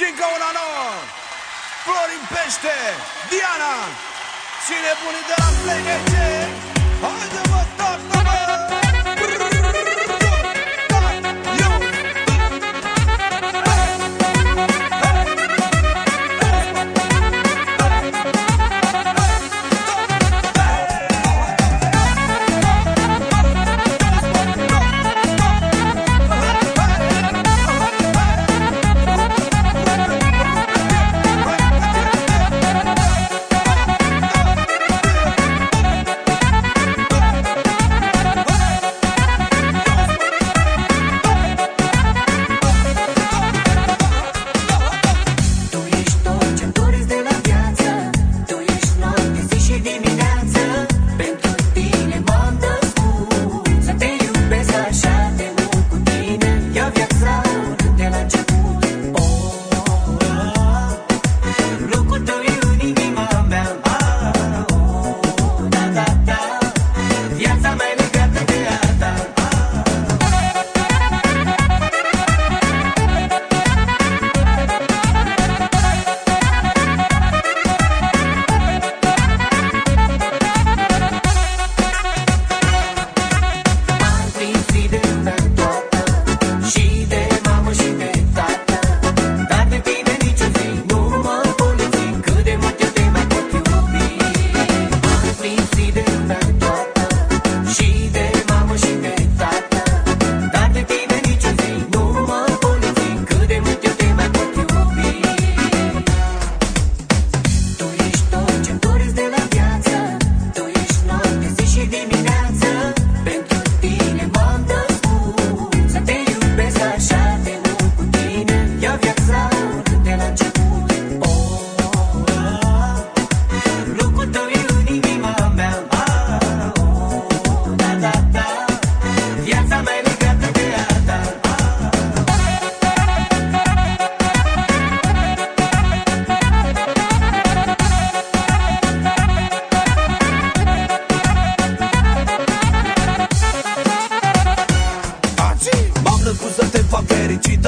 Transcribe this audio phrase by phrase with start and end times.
[0.00, 0.86] Și încă una nouă.
[1.84, 2.76] Florin Pește
[3.30, 3.74] Diana.
[4.64, 6.12] Și nebunii de la PGC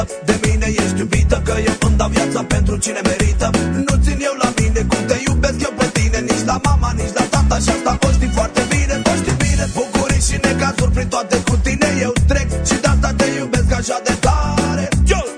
[0.00, 3.50] iubită De mine ești iubită Că eu îmi dau viața pentru cine merită.
[3.86, 7.14] Nu țin eu la mine cum te iubesc eu pe tine Nici la mama, nici
[7.14, 7.56] la tata.
[7.64, 9.64] Și asta o știi foarte bine O știi bine.
[9.74, 12.48] Bucurii și necazuri prin toate cu tine Eu trec.
[12.68, 14.88] Și de asta te iubesc așa de tare.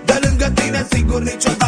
[0.08, 1.61] De lângă tine sigur niciodată